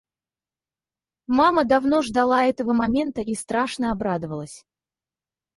[1.27, 4.65] Мама давно ждала этого момента и страшно обрадовалась.